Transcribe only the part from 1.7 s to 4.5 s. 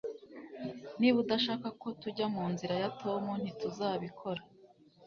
ko tujya munzira ya Tom ntituzabikora